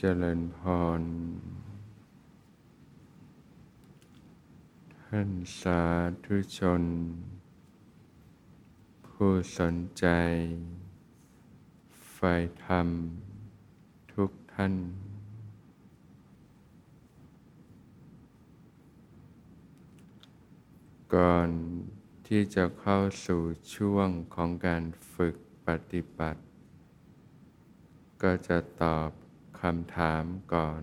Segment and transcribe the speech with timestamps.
[0.00, 0.60] เจริญพ
[1.00, 1.02] ร
[5.02, 5.30] ท่าน
[5.60, 5.82] สา
[6.24, 6.82] ธุชน
[9.06, 10.06] ผู้สนใจ
[12.12, 12.18] ไฟ
[12.64, 12.88] ธรรม
[14.12, 14.74] ทุกท่าน
[21.14, 21.48] ก่อน
[22.26, 23.42] ที่จะเข้าสู่
[23.74, 26.40] ช่วงของการฝึกปฏิบัติ
[28.22, 29.10] ก็จะตอบ
[29.62, 30.24] คำถาม
[30.54, 30.82] ก่อน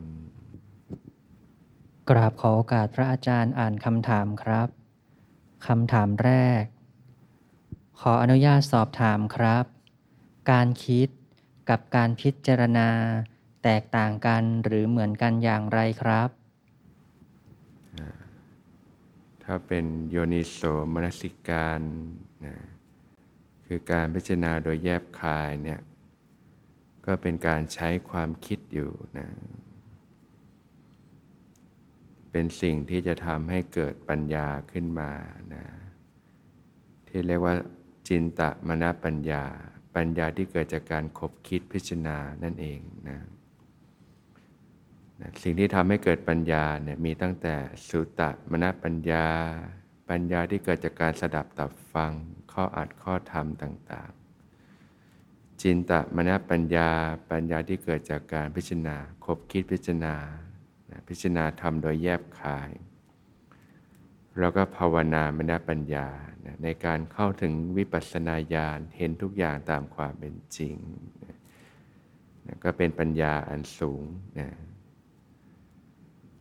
[2.10, 4.70] กราบขอโอกาสพระอาจารย์อ่านคำถามครับ
[5.68, 6.64] คำถามแรก
[8.00, 9.66] ขออนุญาตสอบถามครับ
[10.52, 11.10] การคิด
[11.70, 12.90] กับการพิจารณา
[13.64, 16.30] แตกต่างกันหรือเหมือนกันอย่างไรครับ
[19.44, 20.60] ถ้าเป็นโยนิโส
[20.94, 21.82] มนสิการ
[22.46, 22.56] นะ
[23.66, 25.80] คือการพิจารณาโดยแยบคายเนี่ย
[27.06, 29.28] ก็เป็นการใช้ความคิดอยู่นะ
[32.32, 35.12] เป็นสิ่งที่จะทำให้เกิดปัญญาขึ้นมา
[35.54, 35.66] นะ
[37.08, 37.56] ที่เรียกว่า
[38.08, 39.44] จินตมณปัญญา
[39.96, 43.20] ปัญญาที่เกิดจากการคบคิดพิจารณานั่นเองนะ
[45.44, 47.56] สิ่งที่ทำให้เกิดปัญญาเนี่ยมีตั้งแต่
[47.90, 49.28] สุตมณปัญญา
[50.10, 52.12] ปัญญาที่เกิดจากการสดับตับฟัง
[52.52, 54.12] ข้ออัดข้อธรรมต่าง
[55.64, 56.90] จินตมณปัญญา
[57.32, 60.16] ปัญญาที่เกิดจากการพิจารณาคบคิดพิจารณา
[61.08, 62.72] พิจารณาธรรมโดยแยบคาย
[64.40, 66.08] แล้วก็ภาวนามนปัญญา
[66.64, 70.76] ในการเข้าถึงวิปัสสนาญาณเห็นทุกอย่างตามความเป็นจริง
[72.64, 74.04] ก็เป็นปัญญาอันสูง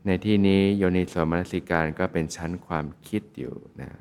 [0.07, 3.93] ในที่นี้โยนิโสมนสิการก็เป็นชั้นความคิดอยู่นะ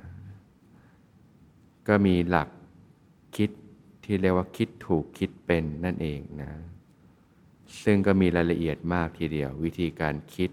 [1.87, 2.49] ก็มีหลัก
[3.37, 3.49] คิด
[4.13, 6.51] ที่เรียกว่าคิดถูกคิดเป็นนั่นเองนะ
[7.83, 10.49] ซึ่งก็มีรายละเอียดมากทีเดียว วิธีการคิด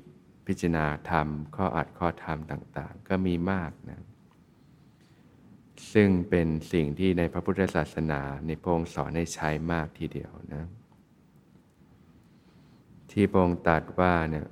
[0.47, 4.01] พิจารณาธรรม ข้ออัดข้อธรรมต่าง ๆ ก็มีมากนะ
[5.93, 10.65] ซึ่งเป็นสิ่งที่ในพระพุทธศาสนาในพงสอนให้ใช้มากทีเดียวนะ
[13.11, 14.47] ที่พงตัดว่าเนี่ย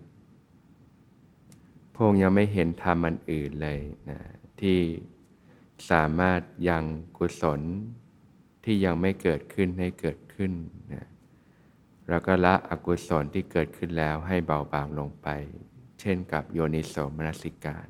[1.96, 3.80] พงยังไม่เห็นธรรมอันอื่นเลย
[4.10, 4.20] นะ
[4.60, 4.78] ที่
[5.90, 6.84] สามารถยัง
[7.16, 7.62] กุศล
[8.66, 10.52] ที่ยังไม่เกิดขึ้นให้เกิดขึ้น
[10.94, 11.06] นะ
[12.08, 15.28] แล้วก็ละอกุศลที่เกิดขึ้นแล้วให้เบาบางลงไป
[16.00, 17.88] เช่นกับโยนิโสมนสิการ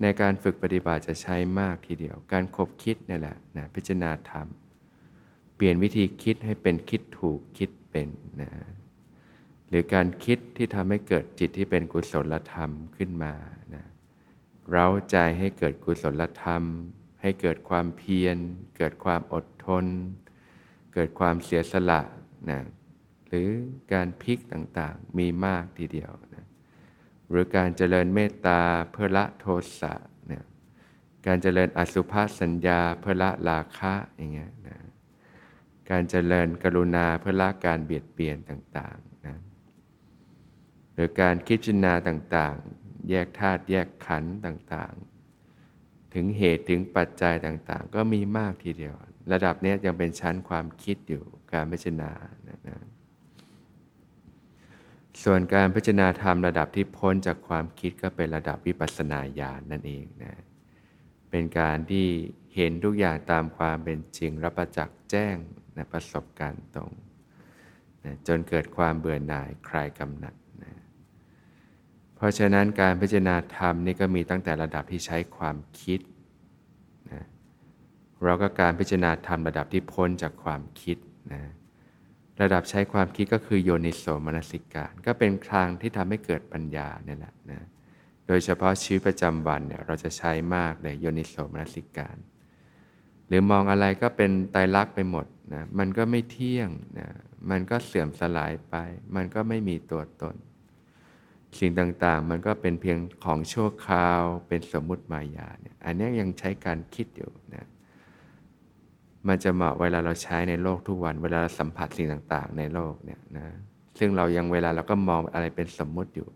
[0.00, 4.46] ในการฝึกปฏิบัติจะใช้มากทีเดียว การคบคิดนี่แหละนะพิจารณาธรรม
[5.56, 8.08] เปลี่ยนวิธีคิดให้เป็นคิดถูกคิดเป็น
[8.40, 8.50] นะ
[9.68, 13.34] หรือการคิดที่ทำให้เกิดจิตที่เป็นกุศลธรรมขึ้นมา
[13.74, 13.84] นะ
[14.70, 16.62] เราใจให้เกิดกุศลธรรม
[17.20, 18.36] ให้เกิดความเพียร
[18.76, 19.86] เกิดความอดทน
[20.94, 22.00] เกิดความเสียสละ
[22.50, 22.60] นะ
[23.28, 23.48] หรือ
[23.92, 26.46] การพลิกต่างๆมีมากทีเดียวนะ
[27.28, 28.60] หรือการเจริญเมตตา
[28.92, 29.46] เพื่อละโท
[29.80, 29.94] สะ
[30.32, 30.44] นะ
[31.26, 34.78] การเจริญอสุภาสัญญาเพื่อละราคะอย่างเงี้ยนะ
[35.90, 39.36] การเจริญกรุณาเพื่อละการเบียดเบียนต่างๆนะ
[40.94, 45.17] หรือการคิดจินาต่างๆ แยกธาตุแยกขันธ์ต่างๆ
[46.14, 48.94] ถึงเหตุถึงปัจจัยต่างๆ ก็มีมากทีเดียว
[49.32, 52.12] ระดับนี้ยังเป็นชั้นความคิดอยู่การพิจารณา
[52.48, 52.78] นะนะ
[55.24, 60.34] ส่วนการพิจารณาธรรมระดับที่พ้นจากความคิดก็เป็นระดับวิปัสสนาญาณนนั่นเองนะ
[61.30, 62.06] เป็นการที่
[62.56, 65.36] เห็นทุกอย่างตามความเป็นจริงรับประจักษ์แจ้ง
[65.76, 66.92] นะประสบการณ์ตรง
[68.04, 70.34] นะจนเกิดความเบื่อหน่ายคลายกำหนัด
[72.18, 76.00] เพราะฉะนั้นการพิจารณาธรรมนี่ก็มีตั้งแต่ระดับที่ใช้ความคิด
[77.12, 77.24] นะ
[78.24, 80.96] เราก็การพิจารณาธรรมระดับที่พ้นจากความคิด
[81.32, 81.42] นะ
[82.42, 87.60] ระดับใช้ความคิดก็คือโยนิโสมนสิการ ก็เป็นทางที่ทำให้เกิดปัญญาเนี่ยแหละนะ
[88.26, 92.16] โดยเฉพาะชีวิตประจำวันเนี่ยเราจะใช้มากเลยโยนิโสมนสิการ
[93.28, 97.08] หรือมองอะไรก็เป็นไตรลักษณ์ไปหมดนะมันก็ไม่เที่ยงนะ
[97.50, 98.74] มันก็เสื่อมสลายไป
[99.14, 100.34] มันก็ไม่มีตัวตน
[101.58, 107.66] สิ่งต่างๆ มันก็เป็นเพียงของชั่วคราว เป็นสมมุติมายาเนี่ยอันนี้ยังใช้การคิดอยู่นะ
[109.28, 113.48] มันจะเหมาะเวลาเราใช้ในโลกทุกวัน เวลาเราสัมผัสสิ่งต่างๆ ในโลกเนี่ยนะ
[113.98, 116.28] ซึ่งเรายังเวลาเราก็มองอะไรเป็นสมมุติอยู่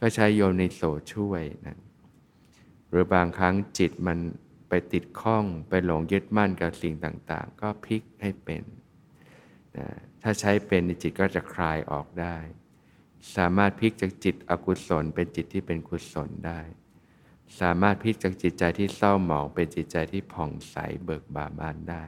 [0.00, 0.82] ก็ใช้โยนิโส
[1.12, 1.78] ช่วยนะ
[2.88, 4.18] หรือบางครั้งจิตมัน
[4.68, 8.62] ไปติดข้องไปหลงยึดมั่นกับสิ่งต่างๆ ก็พลิกให้เป็น
[9.78, 9.86] นะ
[10.22, 12.36] ถ้าใช้เป็นจิตก็จะคลายออกได้
[13.36, 16.60] สามารถพลิกจากจิตอกุศลเป็นจิตที่เป็นกุศลได้
[17.60, 22.04] สามารถพลิกจากจิตใจที่เศร้าหมองเป็นจิตใจที่ผ่องใสเบิกบานบานได้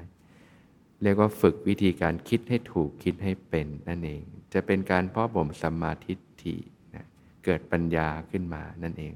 [1.03, 4.23] เรียกว่าฝึกวิธีการคิดให้ถูกคิดให้เป็นนั่นเอง
[4.53, 6.57] จะเป็นการพาะบ่มสัมมาทิฏฐิ
[6.95, 7.07] นะ
[7.45, 9.15] เกิดปัญญาขึ้นมานั่นเอง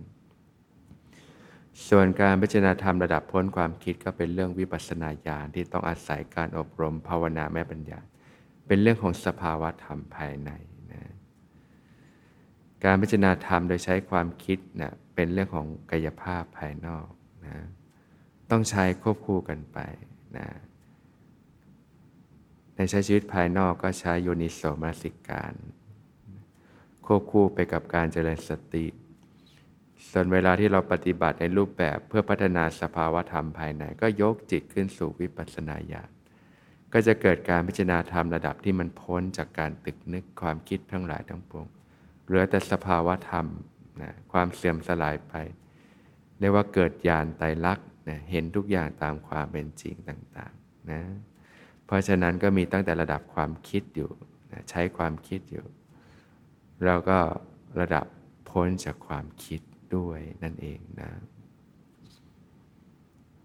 [1.89, 8.01] ส่วนการพิจารณาธรรมระดับพ้นความคิดก็เป็นเรื่องวิปัสสนาญาณที่ต้องอาศัยการอบรมภาวนาแม่ปัญญา
[8.67, 10.51] เป็นเรื่องของสภาวะธรรมภายใน
[12.85, 17.09] การพิจารณาธรรมโดยใช้ความคิดนะเป็นเรื่องของกายภาพภายนอก
[17.47, 17.57] นะ
[18.51, 19.79] ต้องใช้ควบคู่กันไป
[20.37, 20.49] นะ
[22.75, 25.55] ในใช้ชีวิตภายนอกก็ใช้โยนิโสมนสิการ
[27.07, 28.87] ควบคู่ไปกับการเจริญสติ
[30.11, 36.11] ส่วนเวลาที่เราปฏิบัติในรูปแบบเพื่อพัฒนาสภาวธรรมภายใน ก็ยกจิตขึ้นสู่วิปัสสนาญาณ
[36.93, 41.67] ก็จะเกิดการพิจารณาธรรมระดับที่มันพ้นจากการตึกนึกความคิดทั้งหลายทั้งปวง
[42.29, 43.47] เหลือแต่สภาวะธรรม
[44.03, 45.35] นะความเสื่อมสลายไป
[46.39, 51.03] เรียกว่าเกิดญาณไตรลักษณ์นะเห็นทุกอย่างตามความเป็นจริงต่างๆนะ
[51.87, 54.11] เพราะฉะนั้นก็มีตั้งแต่ระดับความคิดอยู่
[54.53, 55.67] นะใช้ความคิดอยู่
[56.85, 57.19] เราก็
[57.81, 58.07] ระดับ
[58.49, 59.61] พ้นจากความคิด
[59.97, 61.11] ด้วยนั่นเองนะ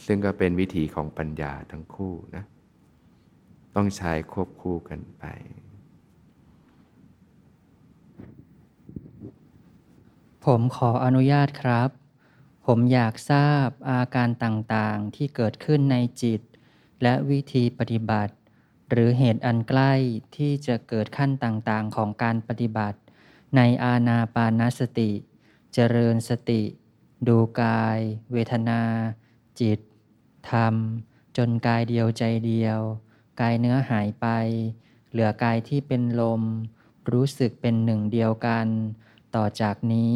[0.05, 2.43] ซึ่งก็เป็นวิธีของปัญญาทั้งคู่นะ
[3.75, 5.25] ต้องใช้ควบคู่กันไป
[10.49, 11.89] ผมขออนุญาตครับ
[12.65, 16.41] ผมอยากทราบอาการต่างๆที่เกิดขึ้นในจิต
[17.01, 18.33] และวิธีปฏิบัติ
[18.89, 19.93] หรือเหตุอันใกล้
[20.37, 22.99] ที่จะเกิดขั้นต่างๆของการปฏิบัติ
[23.55, 25.11] ในอาณาปานสติ
[25.73, 26.61] เจริญสติ
[27.27, 27.99] ดูกาย
[28.31, 28.81] เวทนา
[29.59, 29.79] จิต
[30.51, 30.75] ธรรม
[31.37, 32.79] จนกายเดียวใจเดียว
[33.41, 34.27] กายเนื้อหายไป
[35.11, 36.41] เหลือกายที่เป็นลม
[37.11, 38.67] รู้สึกเป็นหนึ่งเดียวกัน
[39.35, 40.15] ต่อจากนี้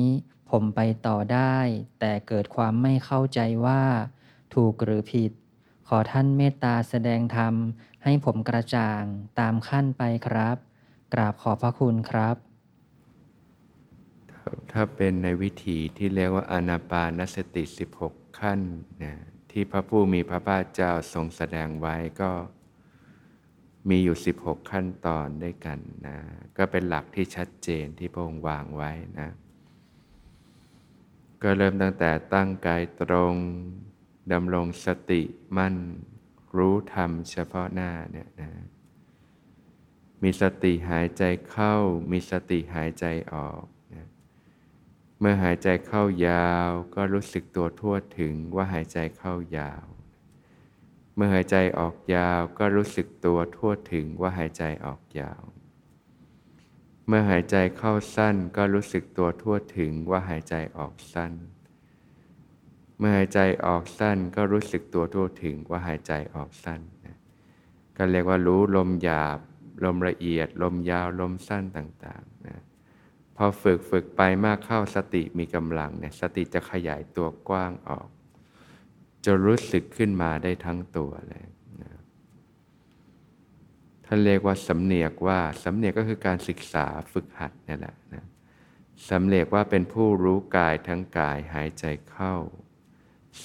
[0.49, 1.57] ผมไปต่อได้
[1.99, 3.81] แต่เกิดความไม่เข้าใจว่า
[4.55, 5.31] ถูกหรือผิด
[5.87, 7.53] ขอท่านเมตตาแสดงธรรม
[8.03, 9.03] ให้ผมกระจ่าง
[9.39, 10.57] ตามขั้นไปครับ
[11.13, 12.35] กราบขอบพระคุณครับ
[14.71, 17.63] ถ้าเป็นในวิธีที่เรียกว่าอนาปานสติ
[18.01, 18.59] 16 ขั้น
[19.03, 19.13] นะ
[19.51, 22.31] ที่พระผู้มีพระภาคเจ้าทรงแสดงไว้ก็
[23.89, 26.17] มีอยู่ 16 ขั้นตอนด้วยกันนะ
[26.57, 29.29] ก็เป็นหลักที่ชัดเจนที่พระองค์วางไว้นะ
[31.43, 33.35] ก็เริ่มตั้งแต่ตั้งกายตรง
[34.31, 35.21] ดำรงสติ
[35.57, 35.75] มั่น
[36.57, 38.51] รู้ธรรมเฉพาะหน้าเนี่ยนะ
[40.23, 41.75] มีสติหายใจเข้า
[42.11, 43.63] มีสติหายใจออก
[43.93, 44.07] นะ
[45.19, 49.85] เมื่อหายใจเข้ายาวก็รู้สึกตัวทั่วถึงว่าหายใจเข้ายาว
[51.19, 55.41] เมื่อหายใจออกยาวก็รู้สึกตัวทั่วถึงว่าหายใจออกยาว
[57.07, 61.33] เมื่อหายใจเข้าสั้นก็รู้สึกตัวทั่วถึงว่าหายใจออกสั้น
[62.99, 67.17] เมื่อหายใจออกสั้นก็รู้สึกตัวทั่วถึงว่าหายใจออกสั้นนะ
[67.97, 69.39] ก็เรียกว่ารู้ลมหยาบ
[69.83, 72.61] ลมละเอียด ลมยาวลมสั้นต่างๆนะ
[73.35, 78.09] พอฝึกฝึกไปมากเข้าสติมีกำลังเนี่ยสติจะขยายตัวกว้างออก
[79.27, 81.45] จะรู้สึกขึ้นมาได้ทั้งตัวเลย
[81.81, 81.91] นะ
[84.05, 88.25] ท่านเรียกว่าสำเนียกว่าสำเนียกก็คือการศึกษาฝึกหัดนี่แหละนะ
[89.09, 92.35] สำเนียกว่าเป็นผู้รู้กายทั้งกายหายใจเข้า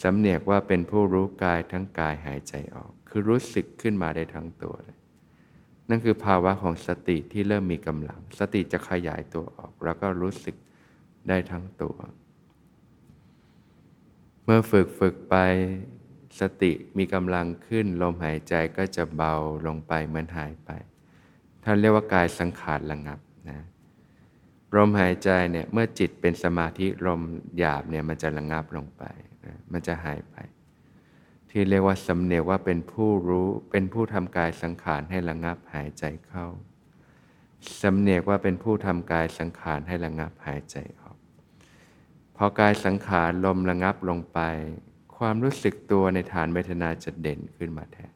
[0.03, 4.99] สำเนียกว่าเป็นผู้รู้กายทั้งกายหายใจออก คือรู้สึกขึ้นมาได้ทั้งตัวเลย
[5.89, 10.57] นั่นคือภาวะของสติที่เริ่มมีกำลัง สติจะขยายตัวออก แล้วก็รู้สึก
[11.29, 11.97] ได้ทั้งตัว
[14.45, 15.37] เมื่อฝึกฝึกไป
[16.41, 19.35] สติมีกำลังขึ้น ลมหายใจก็จะเบา
[19.67, 20.71] ลงไปเหมือนหายไป
[21.65, 23.21] ท่านเรียกว่ากายสังขารระงับ
[23.51, 23.61] นะ
[24.77, 27.21] ลมหายใจเนี่ยเมื่อจิตเป็นสมาธิลม
[27.59, 29.05] หยาบเนี่ยมันจะระงับลงไป
[29.45, 30.37] นะมันจะหายไป
[31.51, 36.47] ที่เรียกว่าสำเนียกว่าเป็นผู้รู้เป็นผู้ทำกายสังขารให้ระงับหายใจเข้า
[37.83, 41.01] สำเนียกว่าเป็นผู้ทำกายสังขารให้ระงับหายใจอ
[42.37, 44.41] พอกายสังขารลมระงับลงไป
[45.17, 48.12] ความรู้สึกตัวในฐานเวทนาจะเด่นขึ้นมาแทน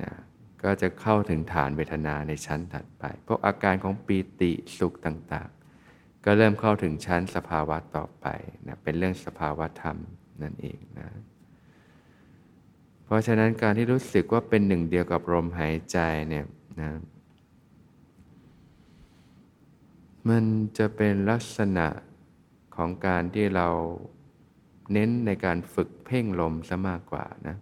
[0.00, 0.12] นะ
[0.62, 8.26] ก็จะเข้าถึงฐานเวทนาในชั้นถัดไป พวกอาการของปีติสุขต่างๆ ก็เริ่มเข้าถึงชั้นสภาวะต่อไป
[8.66, 9.96] นะเป็นเรื่องสภาวะธรรม
[10.42, 11.08] นั่นเองนะ
[13.04, 16.46] เพราะฉะนั้นการที่รู้สึกว่าเป็นหนึ่งเดียวกับลมหายใจเนี่ย
[16.80, 16.90] นะ
[20.28, 20.44] มัน
[20.78, 21.86] จะเป็นลักษณะ
[22.76, 23.68] ของการที่เรา
[24.92, 27.56] เน้นในการฝึกเพ่งลมซะมากกว่านะ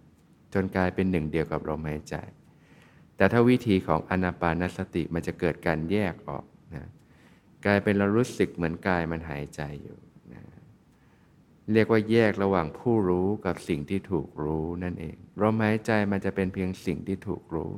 [0.53, 2.15] จนกลายเป็นหนึ่งเดียวกับลมหายใจ
[3.15, 6.85] แต่ถ้าวิธีของอนาปานสติมันจะเกิดการแยกออกนะ
[7.65, 9.97] กลายเป็นเรารู้สึกเหมือนกายมันหายใจอยู่
[10.33, 10.43] นะ
[11.73, 17.71] เรียกว่าแยกระหว่างผู้รู้กับสิ่งที่ถูกรู้นั่นเองลมหายใจมันจะเป็นเพียงสิ่งที่ถูกรู้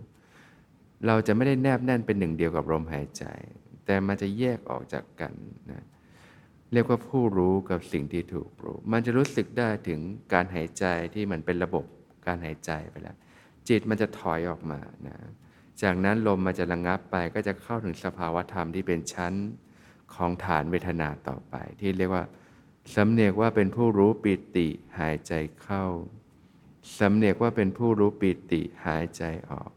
[1.07, 3.25] เราจะไม่ได้แนบแน่นเป็นหนึ่งเดียวกับลมหายใจ
[3.85, 5.33] แต่มันจะแยกออกจากกัน
[5.71, 9.99] นะเเรียกว่าผู้รู้กับสิ่งที่ถูกรู้ มันจะรู้สึกได้ถึง
[10.33, 11.85] การหายใจที่มันเป็นระบบ
[12.25, 13.17] การหายใจไปแล้ว
[13.69, 15.17] จิตมันจะถอยออกมานะ
[15.81, 19.33] จากนั้นลมมันจะระงงับไปก็จะเข้าถึงสภาวธรรมที่เป็นชั้น
[20.15, 22.23] ของฐานเวทนาต่อไป ที่เรียกว่า
[22.95, 24.67] สำเนียกว่าเป็นผู้รู้ปิติ
[24.99, 25.85] หายใจเข้า
[26.99, 29.71] สำเนียกว่าเป็นผู้รู้ปิติหายใจออก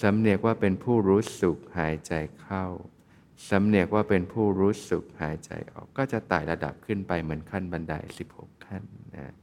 [0.00, 2.66] สำเนียกว่าเป็นผู้รู้สุขหายใจเข้า
[3.50, 7.94] สำเนียกว่าเป็นผู้รู้สุขหายใจออกก็จะไต่ระดับขึ้นไปเหมือนขั้นบันได
[8.32, 8.82] 16 ขั้น
[9.14, 9.34] นะ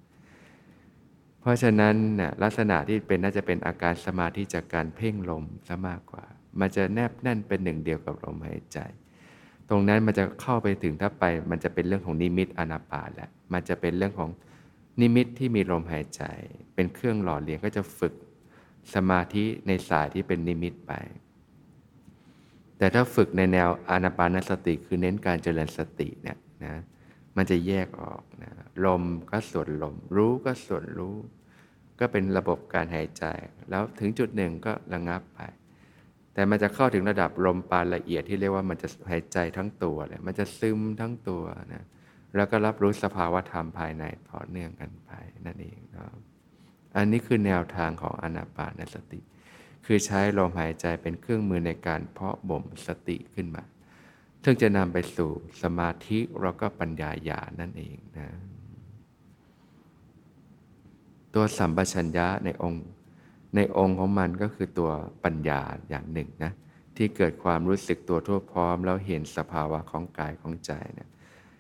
[1.42, 6.26] เพราะฉะนั้นนะลักษณะที่เป็นน่าจะเป็นอาการสมาธิจากการเพ่งลมซะมากกว่า
[6.60, 8.80] มันจะแนบแน่นเป็นหนึ่งเดียวกับลมหายใจ
[9.70, 14.30] ตรงนั้นมันจะเข้าไปถึงถ้าไป มันจะเป็นเรื่องของนิมิตอนาปาแหละมันจะเป็นเรื่องของ
[15.02, 16.24] นิมิตที่มีลมหายใจ
[16.76, 18.14] เป็นเครื่องหล่อเลี้ยงก็จะฝึก
[18.94, 20.94] สมาธิในสายที่เป็นนิมิตไป
[22.80, 26.76] แต่ถ้าฝึกในแนวอานาปานสติคือเน้นการเจริญสติเนี่ยนะ
[27.38, 28.52] มันจะแยกออกนะ
[28.86, 31.16] ลมก็ส่วนลม รู้ก็ส่วนรู้
[32.00, 33.24] ก็เป็นระบบการหายใจ
[33.70, 35.40] แล้วถึงจุดหนึ่งก็ระงับไป
[36.34, 41.44] แต่มันจะเข้าถึงระดับลมปานละเอียดที่เรียกว่ามันจะหายใจทั้งตัวเลยมันจะซึมทั้งตัว
[41.74, 41.84] นะ
[42.36, 45.12] แล้วก็รับรู้สภาวะธรรมภายในต่อเนื่องกันไป
[45.46, 46.06] นั่นเองนะ
[46.98, 49.20] อันนี้คือแนวทางของอนาปานสติ
[49.86, 53.64] คือใช้ลมหายใจเป็นเครื่องมือในการเพาะบ่มสติขึ้นมา
[54.44, 55.30] ซึ่งจะนำไปสู่
[55.62, 58.28] สมาธิแล้วก็ปัญญาญาณนั่นเองนะ
[61.34, 62.84] ตัวสัมปชัญญะในองค์
[63.56, 64.92] ในองค์ของมันก็คือตัว
[65.24, 66.52] ปัญญาอย่างหนึ่งนะ
[66.98, 71.10] ที่เกิดความรู้สึกตัวทั่วพร้อม แล้วเห็นสภาวะของกายของใจเนี่ย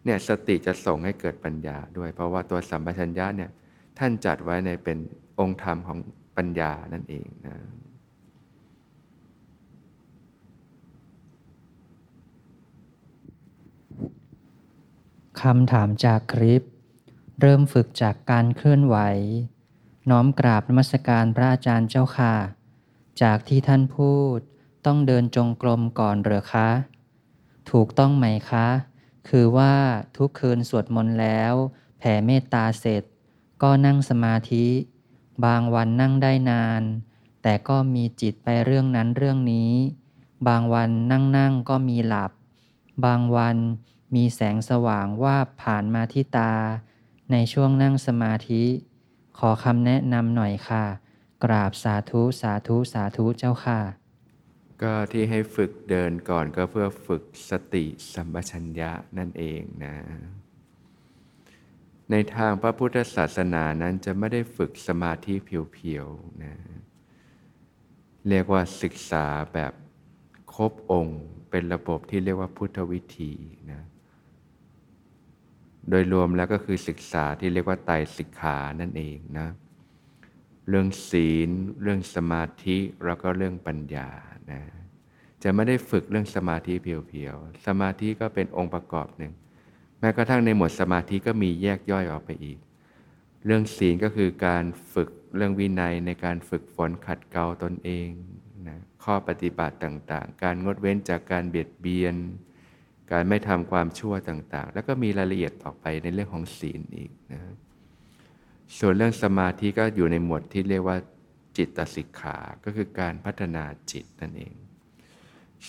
[0.06, 3.50] เนี่ยสติจะส่งให้เกิดปัญญาด้วย เพราะว่าตัวสัมปชัญญะเนี่ย
[4.00, 4.98] ท่านจัดไว้ในเป็น
[5.40, 5.98] องค์ธรรมของ
[6.38, 7.56] ปัญญานั่นเองนะ
[15.42, 16.64] คำถามจากคลิป
[17.42, 18.98] เริ่มฝึกจากการเคลื่อนไหว
[20.10, 22.36] น้อมกราบนมัสการพระอาจารย์เจ้าค่ะ
[23.22, 24.38] จากที่ท่านพูด
[24.86, 26.70] ต้องเดินจงกรมก่อนเหรือคะ
[27.72, 28.68] ถูกต้องไหมคะ
[29.30, 29.74] คือว่า
[30.18, 31.54] ทุกคืนสวดมนต์แล้ว
[32.00, 33.04] แผ่เมตตาเสร็จ
[33.64, 34.68] ก็นั่งสมาธิ
[35.46, 36.82] บางวันนั่งได้นาน
[37.42, 39.72] แต่ก็มีจิตไปเรื่องนั้นเรื่องนี้
[40.48, 42.32] บางวันนั่งนั่งก็มีหลับ
[43.06, 43.58] บางวัน
[44.16, 46.54] มีแสงสว่างว่าบผ่านมาที่ตา
[47.32, 48.64] ในช่วงนั่งสมาธิ
[49.40, 50.86] ขอคำแนะนำหน่อยค่ะ
[51.44, 53.80] กราบสาธุสาธุสาธุเจ้าค่ะ
[54.82, 59.96] ก็ที่ให้ฝึกเดินก่อนก็เพื่อฝึกสติสัมปชัญญะนั่นเองนะ
[62.12, 66.56] ในทางพระพุทธศาสนานั้นจะไม่ได้ฝึกสมาธิเพียวๆนะ
[68.28, 69.74] เรียกว่าศึกษาแบบ
[70.56, 73.34] ครบองค์เป็นระบบที่เรียกว่าพุทธวิธี
[73.72, 73.82] นะ
[75.90, 79.50] โดยรวมแล้วก็คือศึกษาที่เรียกว่าไตรสิกขานั่นเองนะ
[80.70, 81.50] เรื่องศีล
[81.82, 84.10] เรื่องสมาธิแล้วก็เรื่องปัญญา
[84.52, 84.62] นะ
[85.44, 89.34] จะไม่ได้ฝึกเรื่องสมาธิเพียวๆ สมาธิก็เป็นองค์ประกอบหนึ่ง
[90.00, 92.58] แม้กระทั่งในหมวดสมาธิก็มีแยกย่อยออกไปอีก
[93.46, 98.10] เรื่องศีลก็คือการฝึกเรื่องวินัยในการฝึกฝนขัดเกลาตนเอง
[98.68, 102.16] นะข้อปฏิบัติต่างๆ การงดเว้นจากการเบียดเบียน
[103.12, 107.42] การไม่ทำความชั่วต่างๆ แล้วก็มีรายละเอียดต่อไปในเรื่องของศีลอีกนะ
[108.78, 110.98] ส่วนเรื่องสมาธิก็อยู่ในหมวดที่เรียกว่า
[111.58, 114.54] จิตสิกขา ก็คือการพัฒนาจิตนั่นเอง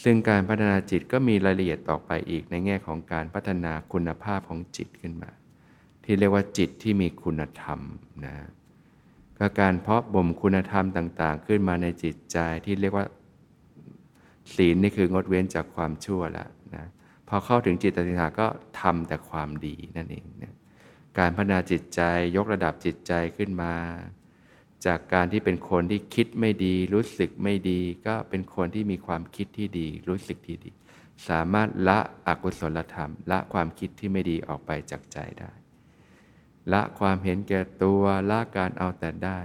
[0.03, 5.31] ซึ่งการพัฒนาจิตก็มีรายละเอียดต่อไปอีกในแง่ของการพัฒนาคุณภาพของจิตขึ้นมา
[6.05, 7.81] ที่เรียกว่าจิตที่มีคุณธรรม
[8.27, 8.37] นะ
[9.39, 13.07] ก็การเพาะบ่มคุณธรรมต่าง ๆ ขึ้นมาในจิตใจที่เรียกว่า
[14.55, 16.60] ศีลนี่คืองดเว้นจากความชั่วแล้วนะ
[17.33, 18.47] พอเข้าถึงจิตติขาก็
[18.81, 20.55] ทำแต่ความดีนั่นเองนะ
[21.19, 22.01] การพัฒนาจิตใจ
[22.37, 23.75] ยกระดับจิตใจขึ้นมา
[24.87, 30.71] จากการที่เป็นคนที่คิดไม่ดี รู้สึกไม่ดี ก็เป็นคนที่มีความคิดที่ดี รู้สึกที่ดี
[31.29, 35.53] สามารถละอกุศลธรรม ละความคิดที่ไม่ดีออกไปจากใจได้
[36.73, 39.41] ละความเห็นแก่ตัวละการเอาแต่ได้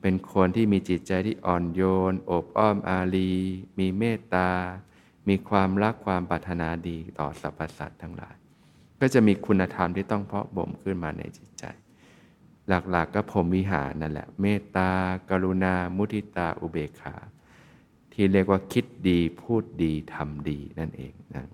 [0.00, 3.32] เป็นคนที่มีจิตใจที่อ่อนโยน อบอ้อมอารี
[3.78, 4.50] มีเมตตา
[5.28, 8.36] มีความรักความปรารถนาดีต่อสรรพสัตว์ทั้งหลาย
[9.00, 11.64] ก็จะมีคุณธรรมที่ต้องเพาะบ่มขึ้นมาในจิตใจ
[12.68, 14.90] หลักๆกก็ผมวิหารนั่นแหละ เมตตา
[15.30, 17.14] กรุณา มุทิตา อุเบกขา
[18.12, 21.44] ที่เรียกว่าคิดดีพูดดีทำดีนั่นเองนะ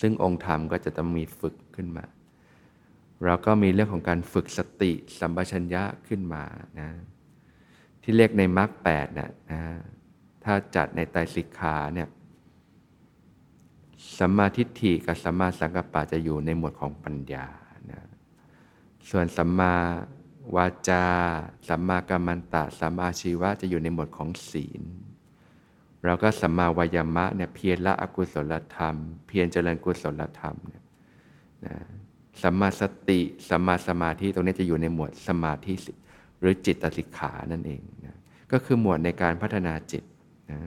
[0.00, 2.06] ซึ่งองค์ธรรมก็จะต้องมีฝึกขึ้นมา
[3.24, 6.44] เราก็มีเรื่องของการฝึกสติสัมปชัญญะขึ้นมา
[6.80, 6.90] นะ
[8.02, 9.62] ที่เรียกในมรรคแปดนะนะ
[10.44, 12.08] ถ้าจัดในไตรสิกขาเนี่ย
[14.18, 17.46] สัมมาทิฏฐิกับสัมมาสังกัปปะจะอยู่ในหมวดของปัญญา
[17.90, 18.00] นะ
[19.10, 19.74] ส่วนสัมมา
[20.56, 21.04] วาจา
[21.68, 24.82] สัมมากัมมันตะ สัมมาชีวะจะอยู่ในหมวดของศีล
[26.04, 28.94] เราก็สัมมาวายามะเนี่ยเพียรละอกุศลธรรม
[29.26, 30.84] เพียรเจริญกุศลธรรมเนี่ย
[31.66, 31.74] นะ
[32.42, 35.74] สัมมาสติสัมมาสมาธิตรงนี้จะอยู่ในหมวดสมาธิ
[36.40, 38.16] หรือจิตตสิกขานั่นเองนะ
[38.52, 40.04] ก็คือหมวดในการพัฒนาจิต
[40.50, 40.58] นะ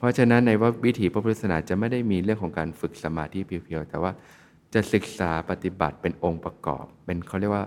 [0.00, 4.12] เพราะฉะนั้นในว่าวิถีพระพุทธศาสนาจะไม่ได้มีเรื่องของการฝึกสมาธิเพียวๆแต่ว่า
[4.74, 7.66] จะศึกษาปฏิบัติเป็นองค์ประกอบ เป็นเขาเรียกว่า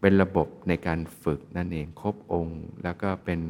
[0.00, 3.40] เป็นระบบในการฝึกนั่นเองครบองค์ แล้วก็เป็น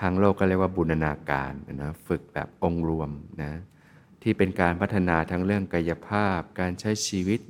[0.00, 1.52] ทางโลกก็เรียกว่าบุญนาการ
[1.82, 3.10] นะฝึกแบบองค์รวม
[3.42, 3.52] นะ
[4.22, 7.40] ที่เป็นการพัฒนาทั้งเรื่องกายภาพ การใช้ชีวิต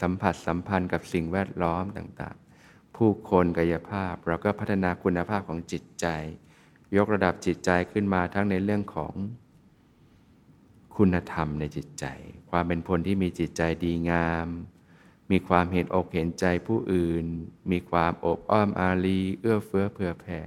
[0.00, 6.06] สัมผัสสัมพันธ์กับสิ่งแวดล้อมต่างๆ ผู้คนกายภาพเราก็พัฒนาคุณภาพของจิตใจ
[6.96, 9.14] ยกระดับจิตใจขึ้นมาทั้งในเรื่องของ
[10.96, 12.04] คุณธรรมในจิตใจ
[12.50, 14.48] ความเป็นคนที่มีจิตใจดีงาม
[15.30, 17.26] มีความเห็นอกเห็นใจผู้อื่น
[17.70, 20.38] มีความอบอ้อมอารีเอื้อเฟื้อเผื่อแผ่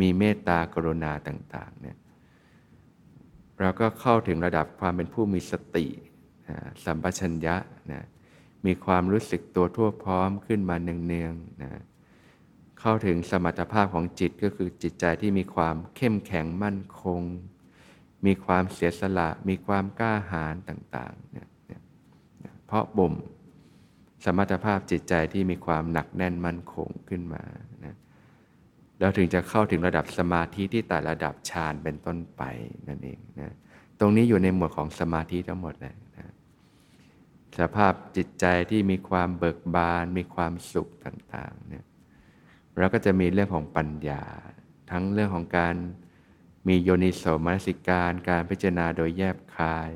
[0.00, 1.96] มีเมตตากรุณาต่างๆเนี่ย
[3.60, 5.86] เราก็เข้าถึงระดับความเป็นผู้มีสติ
[6.84, 7.56] สัมปชัญญะ
[7.92, 8.04] นะ
[8.66, 11.70] มีความรู้สึกตัวทั่วพร้อมขึ้นมาเนืองๆนะ
[12.80, 17.22] เข้าถึงสมรรถภาพของจิตก็คือจิตใจที่มีความเข้มแข็งมั่นคง
[18.26, 21.48] มีความเสียสละ มีความกล้าหาญต่างๆเนี่ย
[22.66, 23.14] เพราะบ่ม
[24.24, 27.42] สมรรถภาพจิตใจที่มีความหนักแน่นมั่นคงขึ้นมา
[27.84, 27.94] นะ
[28.98, 32.42] แล้วถึงจะเข้าถึงระดับสมาธิที่แต่ระดับฌานเป็นต้นไป
[32.88, 33.54] นั่นเองนะ
[34.00, 36.32] ตรงนี้อยู่ในหมวดของสมาธิทั้งหมดเลยนะ
[37.58, 41.84] สภาพจิตใจที่มีความเบิกบาน มีความสุขต่างๆเนี่ย
[42.78, 44.22] เราก็จะมีเรื่องของปัญญา
[44.90, 45.74] ทั้งเรื่องของการ
[46.68, 49.90] มีโยนิโสมนสิการ การพิจารณาโดยแยบคาย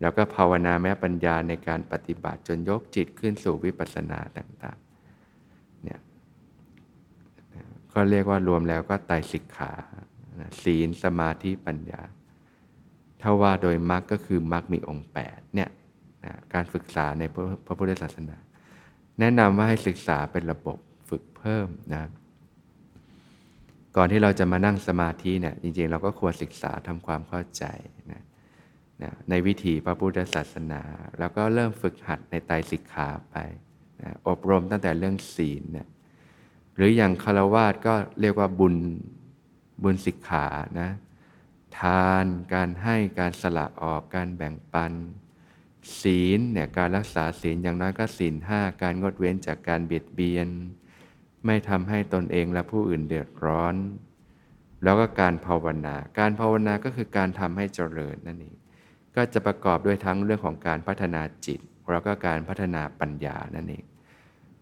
[0.00, 6.00] แล้วก็ภาวนาแม้ปัญญาในการปฏิบัติจนยกจิตขึ้นสู่วิปัสสนาต่างๆเนี่ย
[7.92, 9.72] ก็เรียกว่ารวมแล้วก็ไตรสิกขา
[10.62, 12.02] ศีลสมาธิปัญญา
[13.20, 15.70] ถ้าว่าโดยมรรคก็คือมรรคมีองค์8เนี่ย
[16.24, 17.22] นะการศึกษาใน
[17.66, 18.36] พระพุทธศาสนา
[19.20, 20.78] แนะนำว่าให้ศึกษาเป็นระบบ
[21.12, 22.04] ฝึกเพิ่มนะ
[23.96, 27.64] ก่อนที่เราจะมานั่งสมาธิเนี่ยจริงๆ เราก็ควรศึกษาทำความเข้าใจ
[28.12, 28.22] นะ
[29.02, 30.82] นะในวิถีพระพุทธศาสนา
[31.18, 33.36] แล้วก็เริ่มฝึกหัดในไตรสิกขาไป
[34.02, 35.88] นะอบรมตั้งแต่เรื่องศีลเนี่ย
[36.76, 38.76] หรืออย่างคารวาสก็เรียกว่าบุญ
[39.82, 40.46] บุญสิกขา
[40.80, 40.90] นะ
[41.78, 44.92] ทานการให้การสละออกการแบ่งปัน
[46.00, 50.48] ศีลเนี่ยการรักษาศีลอย่างน้อยก็ศีลห้าการงดเว้นจากการเบียดเบียน
[51.46, 53.74] ไม่ทำให้ตนเองและผู้อื่นเดือดร้อน
[54.84, 58.56] แล้วก็การภาวนา การภาวนาก็คือการทำให้เจริญนั่นเอง
[59.16, 63.84] ก็จะประกอบด้วยทั้งเรื่องของการพัฒนาจิต แล้วก็การพัฒนาปัญญานั่นเอง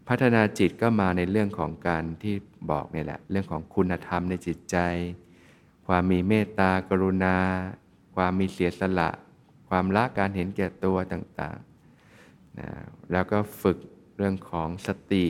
[0.08, 2.34] พัฒนาจิตก็มาในเรื่องของการที่
[2.70, 4.76] บอกนี่แหละ เรื่องของคุณธรรมในจิตใจ
[5.86, 7.36] ความมีเมตตากรุณา
[8.16, 9.10] ความมีเสียสละ
[9.68, 12.68] ความละการเห็นแก่ตัวต่างๆนะ
[13.12, 13.78] แล้วก็ฝึก
[14.16, 15.26] เรื่องของสติ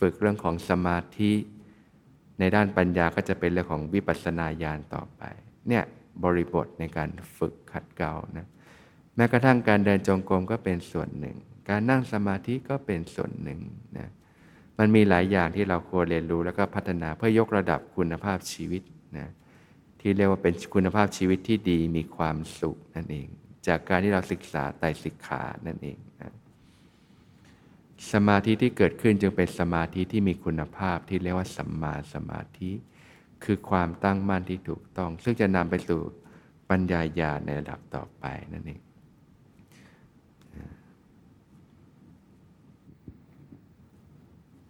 [0.00, 1.32] ฝึกเรื่องของสมาธิ
[2.38, 5.22] ในด้านปัญญาก็จะเป็นเรื่องของวิปัสสนาญาณต่อไป
[5.68, 5.84] เนี่ย
[6.24, 7.08] บริบทในการ
[7.38, 8.46] ฝึกขัดเกลานะ
[9.16, 11.36] แม้กระทั่งการเดินจงกรมก็เป็นส่วนหนึ่ง
[11.68, 13.60] การนั่งสมาธิก็เป็นส่วนหนึ่ง
[13.98, 14.08] นะ
[14.78, 18.82] มันมีหลายอย่างที่เราควรเรียนรู้แล้วก็พัฒนาเพื่อยกระดับคุณภาพชีวิต
[19.18, 19.28] นะ
[20.00, 23.28] ที่เรียกว่าเป็นคุณภาพชีวิตที่ดีมีความสุขนั่นเอง
[23.66, 26.32] จากการที่เราศึกษาไตรสิกขานั่นเองนะ
[28.12, 32.70] สมาธิที่เกิดขึ้นจึงเป็นสมาธิที่มีคุณภาพที่เรียกว่าสัมมาสมาธิ
[33.44, 36.00] คือความตั้งมั่นที่ถูกต้อง ซึ่งจะนำไปสู่
[36.70, 38.80] ปัญญาญาณในระดับต่อไปนั่นเอง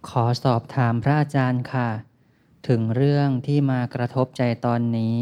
[0.08, 1.88] ขอสอบถามพระอาจารย์ค่ะ
[2.68, 5.20] ถึงเรื่องที่มากระทบใจตอนนี้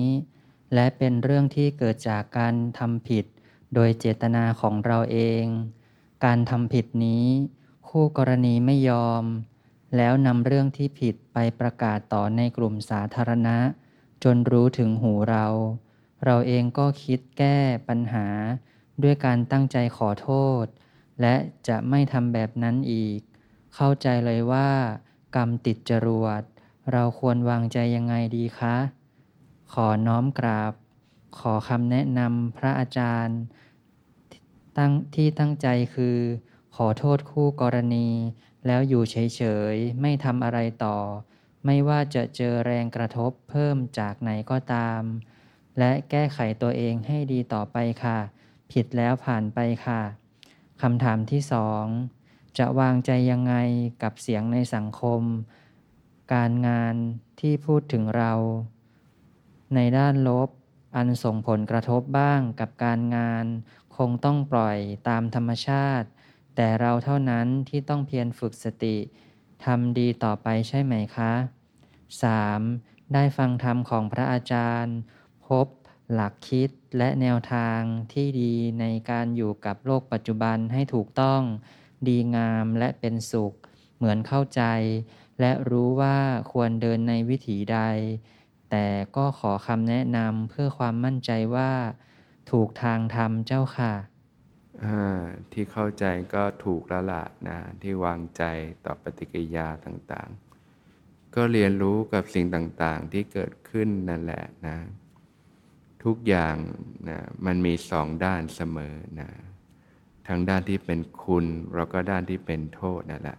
[0.75, 3.25] และเป็นเรื่องที่เกิดจากการทำผิด
[3.75, 5.45] โดยเจตนาของเราเอง
[6.25, 7.27] การทำผิดนี้
[7.89, 9.25] คู่กรณีไม่ยอม
[9.97, 13.59] แล้วนำเรื่องที่ผิดไปประกาศต่อในกลุ่มสาธารณะ
[14.25, 15.47] จนรู้ถึงหูเรา
[16.25, 18.27] เราเองก็คิดแก้ปัญหา
[19.03, 20.31] ด้วยการตั้งใจขอโท
[20.63, 20.65] ษ
[21.21, 21.35] และ
[21.69, 23.21] จะไม่ทำแบบนั้นอีก
[23.75, 24.71] เข้าใจเลยว่า
[25.37, 26.43] กรรมติดจรวด
[26.93, 28.77] เราควรวางใจยังไงดีคะ
[29.73, 30.73] ขอน้อมกราบ
[31.39, 33.39] ขอคำแนะนำพระอาจารย์
[34.79, 36.19] ตั้งที่ตั้งใจคือ
[36.83, 38.09] ขอโทษคู่กรณี
[38.67, 39.43] แล้วอยู่เฉ
[39.75, 40.99] ยๆ ไม่ทำอะไรต่อ
[41.67, 45.03] ไม่ว่าจะเจอแรงกระทบเพิ่มจากไหนก็ตาม
[45.79, 48.19] และแก้ไขตัวเองให้ดีต่อไปค่ะ
[48.73, 50.03] ผิดแล้วผ่านไปค่ะ
[50.83, 51.85] คำถามที่สอง
[52.59, 53.55] จะวางใจยังไง
[54.03, 55.23] กับเสียงในสังคม
[56.35, 56.95] การงาน
[57.41, 58.33] ที่พูดถึงเรา
[59.75, 60.49] ในด้านลบ
[60.97, 63.45] อันส่งผลกระทบบ้างกับการงาน
[63.97, 66.09] คงต้องปล่อยตามธรรมชาติ
[66.61, 68.97] แต่เราเท่านั้นที่ต้องเพียรฝึกสติ
[69.65, 71.33] ทำดีต่อไปใช่ไหมคะ
[72.43, 73.13] 3.
[73.15, 74.97] ได้ฟังธรรมของพระอาจารย์
[75.47, 75.67] พบ
[76.13, 77.81] หลักคิดและแนวทาง
[78.13, 81.41] ที่ดีในการอยู่กับโลกปัจจุบันให้ถูกต้อง
[82.09, 83.55] ดีงามและเป็นสุข
[83.97, 84.63] เหมือนเข้าใจ
[85.41, 86.19] และรู้ว่า
[86.53, 87.79] ควรเดินในวิถีใด
[88.71, 91.73] แต่ก็ขอคำแนะนำเพื่อความมั่นใจว่า
[92.51, 93.95] ถูกทางธรรมเจ้าค่ะ
[95.53, 98.43] ที่เข้าใจก็ถูกแล้วละนะที่วางใจ
[98.85, 104.77] ต่อปฏิกิริยาต่างๆ ก็เรียนรู้กับสิ่งต่างๆ ที่เกิดขึ้นนั่นแหละนะ
[106.05, 106.57] ทุกอย่าง
[107.09, 109.29] นะมันมีสองด้านเสมอนะ
[110.29, 113.39] ทั้งด้านที่เป็นคุณแล้วก็ด้านที่เป็นโทษนั่นแหละ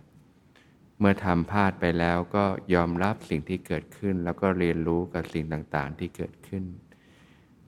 [1.00, 6.64] เมื่อทำพลาดไปแล้วก็ยอมรับสิ่งที่เกิดขึ้น แล้วก็เรียนรู้กับสิ่งต่างๆ ที่เกิดขึ้น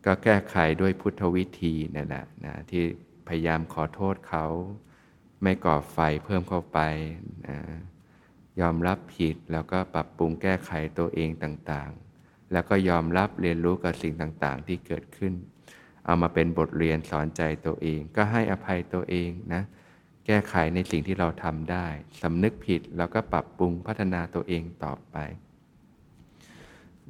[0.06, 2.84] ก็แก้ไขด้วยพุทธวิธีนั่นแหละนะที่
[3.34, 4.46] พยายามขอโทษเขา
[5.44, 6.80] ไม่ก่อไฟเพิ่มเข้าไป
[7.48, 7.58] นะ
[8.62, 15.34] ยอมรับผิดแล้วก็ปรับปรุงแก้ไขตัวเองต่างๆ แล้วก็ยอมรับเรียนรู้กับสิ่งต่างๆ ที่เกิดขึ้น
[16.06, 19.64] เอามาเป็นบทเรียนสอนใจตัวเอง ก็ให้อภัยตัวเองนะ
[20.26, 21.86] แก้ไขในสิ่งที่เราทำได้
[22.22, 25.18] สำนึกผิดแล้วก็ปรับปรุงพัฒนาตัวเองต่อไป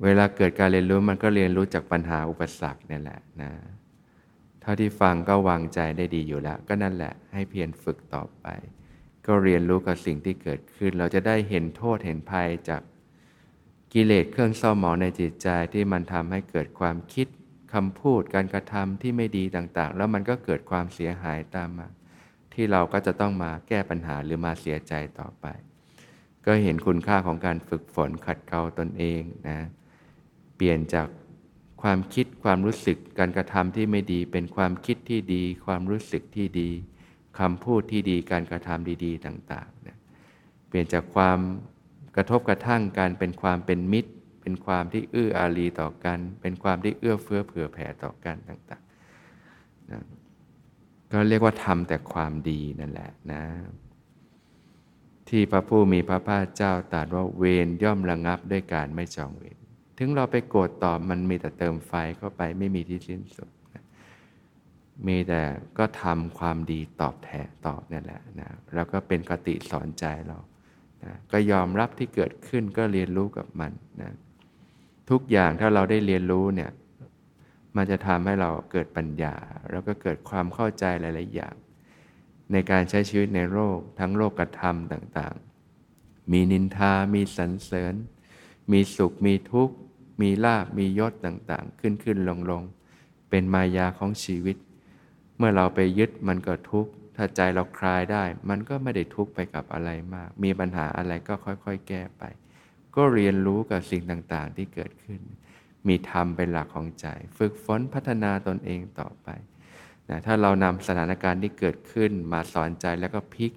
[0.03, 3.51] เวลาเกิดการเรียนรู้มันก็เรียนรู้จากปัญหาอุปสรรคนี่แหละนะ
[4.61, 8.47] เท่าที่ฟังก็วางใจได้ดีอยู่แล้ว ก็นั่นแหละให้เพียรฝึกต่อไป
[9.25, 12.81] ก็เรียนรู้กับสิ่งที่เกิดขึ้น เราจะได้เห็นโทษเห็นภัยจาก
[13.93, 17.27] กิเลสเครื่องเศร้าหมองในจิตใจที่มันทำให้เกิดความคิด
[17.73, 21.87] คำพูดการกระทำที่ไม่ดีต่างๆ แล้วมันก็เกิดความเสียหายตามมา
[22.53, 25.45] ที่เราก็จะต้องมาแก้ปัญหาหรือมาเสียใจต่อไป
[26.45, 29.59] ก็เห็นคุณค่าของการฝึกฝนขัดเกลาตนเองนะ
[30.55, 31.07] เปลี่ยนจาก
[31.81, 36.69] ความคิดความรู้สึกการกระทำที่ไม่ดี เป็นความคิดที่ดี ความรู้สึกที่ดี
[37.39, 39.97] คำพูดที่ดีการกระทำดีๆ ต่างๆนะ
[40.67, 41.39] เปลี่ยนจากความ
[42.15, 50.03] กระทบกระทั่งการเป็นความเป็นมิตร เป็นความที่เอื้ออารีต่อกัน เป็นความที่เอื้อเฟื้อเผื่อแผ่ต่อกันต่างๆนะ
[51.11, 53.43] ก็เรียกว่าทำแต่ความดีนั่นแหละนะ
[55.29, 59.60] ที่พระผู้มีพระภาคเจ้าตรัสว่าเวรย่อมระงับด้วยการไม่จองเวร
[60.03, 63.83] ถึงเราไปโกรธตอบมันมีแต่เติมไฟเข้าไปไม่มีที่สิ้นสุดนะ
[65.07, 65.41] มีแต่
[65.77, 70.37] ก็ทำความดีตอบแทนตอบนี่แหละนะแล้วก็เป็นกติสอนใจเรา
[71.03, 74.11] นะก็ยอมรับที่เกิดขึ้นก็เรียนรู้กับมันนะ
[75.09, 76.71] ทุกอย่างถ้าเราได้เรียนรู้เนี่ย
[77.75, 79.35] มันจะทำให้เราเกิดปัญญา
[79.71, 81.55] แล้วก็เกิดความเข้าใจหลาย ๆ อย่าง
[82.51, 85.35] ในการใช้ชีวิตในโลกทั้งโลกธรรมต่าง
[85.83, 87.95] ๆ มีนินทา มีสรรเสริญ
[88.71, 89.75] มีสุข มีทุกข์
[90.21, 92.63] มีลาบมียศต่างๆ ขึ้นขึ้นลงลง
[93.29, 94.57] เป็นมายาของชีวิต
[95.37, 102.23] เมื่อเราไปยึดมันก็ทุกข์ถ้าใจเราคลายได้ มันก็ไม่ได้ทุกข์ไปกับอะไรมาก มีปัญหาอะไรก็ค่อยๆ แก้ไป
[102.95, 105.21] ก็เรียนรู้กับสิ่งต่างๆ ที่เกิดขึ้น
[105.87, 109.29] มีธรรมเป็นหลักของใจ ฝึกฝนพัฒนาตนเองต่อไป
[110.09, 113.51] นะถ้าเรานำสถานการณ์ที่เกิดขึ้นมาสอนใจแล้วก็พลิก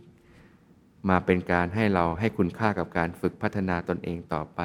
[1.08, 4.60] มาเป็นการให้เราให้คุณค่ากับการฝึกพัฒนาตนเองต่อไป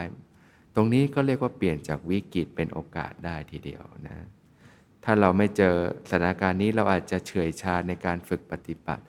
[0.76, 4.28] ตรงนี้ก็เรียกว่าเปลี่ยนจากวิกฤตเป็นโอกาสได้ทีเดียวนะ
[5.04, 5.76] ถ้าเราไม่เจอ
[6.10, 9.04] สถานการณ์นี้เราอาจจะเฉื่อยชาในการฝึกปฏิบัติ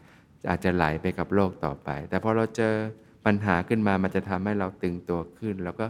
[0.51, 2.75] อาจจะไหลไปกับโลกต่อไป แต่พอเราเจอ
[3.27, 5.87] ปัญหาขึ้นมามันจะทำให้เราตึงตัวขึ้น แล้วก็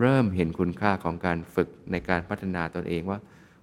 [0.00, 3.18] เริ่มเห็นคุณค่าของการฝึกในการพัฒนาตนเองว่า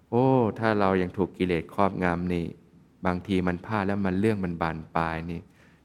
[0.10, 0.25] โอ้
[0.60, 2.45] ถ้าเรายังถูกกิเลสครอบงำนี่
[3.06, 5.39] บางทีมันพลาดแล้วมันเรื่องมันบานปลายนี่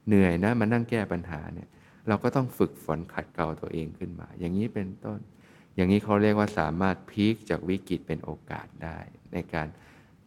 [0.07, 1.67] เหนื่อยนะมันนั่งแก้ปัญหาเนี่ย
[2.07, 5.19] เราก็ต้องฝึกฝนขัดเกลาตัวเองขึ้นมา อย่างนี้เป็นต้น
[5.75, 8.97] อย่างนี้เขาเรียกว่าสามารถพีคจากวิกฤตเป็นโอกาสได้
[9.33, 9.67] ในการ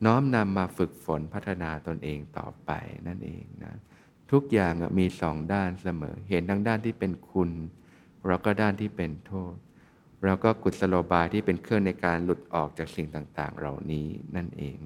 [0.05, 2.71] น้อมนำมาฝึกฝนพัฒนาตนเองต่อไป
[3.09, 3.75] นั่นเองนะ
[4.33, 7.51] ทุกอย่างมีสองด้านเสมอ เห็นทั้งด้านที่เป็นคุณ
[8.27, 9.55] เราก็ด้านที่เป็นโทษ
[10.25, 14.07] เราก็กุศโลบายที่เป็นเครื่องในการหลุดออกจากสิ่งต่าง ๆ เหล่านี้
[14.37, 14.79] นั่นเอง